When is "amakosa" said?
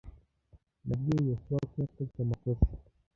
2.25-2.69